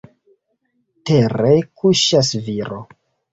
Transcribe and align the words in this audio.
Tere 1.09 1.51
kuŝas 1.83 2.33
viro. 2.49 2.81